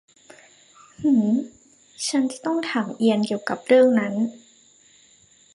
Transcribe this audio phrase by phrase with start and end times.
[1.01, 1.35] หืม
[2.07, 4.13] ฉันจะต้องถามเอียนเกี่ยวกับเรื่องนั้น